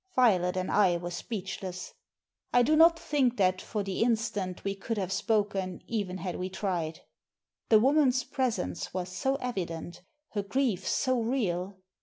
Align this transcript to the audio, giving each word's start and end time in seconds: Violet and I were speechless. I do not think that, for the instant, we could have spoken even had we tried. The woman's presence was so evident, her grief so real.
Violet 0.15 0.57
and 0.57 0.71
I 0.71 0.97
were 0.97 1.11
speechless. 1.11 1.93
I 2.51 2.63
do 2.63 2.75
not 2.75 2.97
think 2.97 3.37
that, 3.37 3.61
for 3.61 3.83
the 3.83 4.01
instant, 4.01 4.63
we 4.63 4.73
could 4.73 4.97
have 4.97 5.11
spoken 5.11 5.83
even 5.85 6.17
had 6.17 6.37
we 6.37 6.49
tried. 6.49 7.01
The 7.69 7.79
woman's 7.79 8.23
presence 8.23 8.95
was 8.95 9.09
so 9.09 9.35
evident, 9.35 10.01
her 10.29 10.41
grief 10.41 10.87
so 10.87 11.21
real. 11.21 11.77